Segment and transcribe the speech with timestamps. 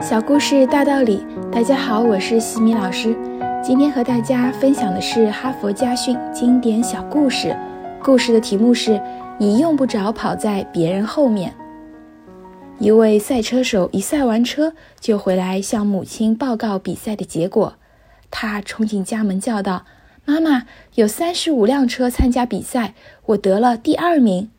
[0.00, 3.14] 小故事大道理，大家好，我是西米老师。
[3.62, 7.54] 今天和大家分享的是哈佛家训经典小故事，
[8.02, 8.98] 故事的题目是
[9.38, 11.54] “你用不着跑在别人后面”。
[12.80, 17.74] 一位赛车手一赛完车就回来向母亲报告比赛的结果，
[18.30, 19.84] 他冲进家门叫道
[20.24, 20.62] ：“妈妈，
[20.94, 22.94] 有三十五辆车参加比赛，
[23.26, 24.50] 我得了第二名。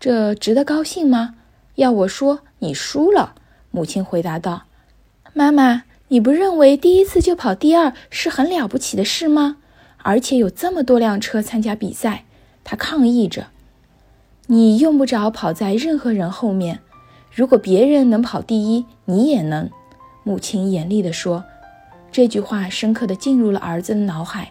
[0.00, 1.36] 这值得高兴吗？
[1.76, 3.36] 要我说，你输了。”
[3.78, 4.64] 母亲回答道
[5.32, 9.58] ：“妈妈，你不认为第一次就跑第二是很了不起的事吗？
[9.98, 12.24] 而且有这么多辆车参加比赛。”
[12.64, 13.46] 他抗议着
[14.48, 16.80] ：“你用不着跑在任何人后面。
[17.32, 19.70] 如果别人能跑第一，你也能。”
[20.24, 21.44] 母亲严厉地说。
[22.10, 24.50] 这句话深刻地进入了儿子的脑海。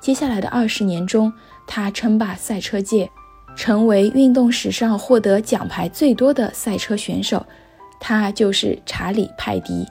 [0.00, 1.32] 接下来的二十年中，
[1.64, 3.08] 他称霸赛车界，
[3.54, 7.46] 成为运动史上获得奖牌最多的赛车选手。
[8.06, 9.88] 他就是查理·派迪，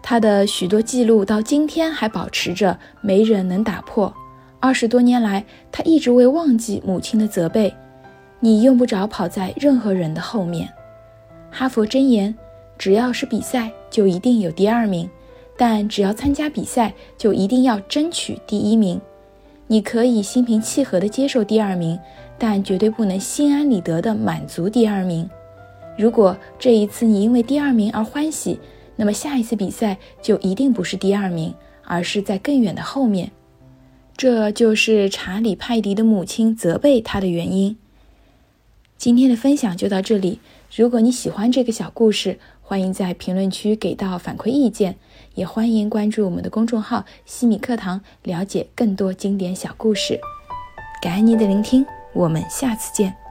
[0.00, 4.14] 他的许多记录到今天还保持着，没人能打破。
[4.60, 7.74] 二十多年来，他一直未忘记母亲的责备
[8.38, 10.68] ：“你用不着跑在任何人的后面。”
[11.50, 12.32] 哈佛箴言：
[12.78, 15.08] 只要是比赛，就一定有第二名；
[15.58, 19.00] 但只要参加比赛，就一定要争取第一名。
[19.66, 21.98] 你可以心平气和地接受第二名，
[22.38, 25.28] 但绝对不能心安理得地满足第二名。
[25.96, 28.58] 如果这一次你因为第二名而欢喜，
[28.96, 33.30] 那么下一次比赛就一定不是第二名，而是在更远的后面。
[34.16, 37.76] 这就是查理·派迪的母亲责备他的原因。
[38.96, 40.40] 今天的分享就到这里。
[40.74, 44.96] 如果你喜欢这个小故事，欢迎在评论区给到反馈意见，
[45.34, 50.18] 也欢迎关注我们的公众号“西米课堂”，了解更多经典小故事。
[51.02, 53.25] 感恩您的聆听，我们下次见。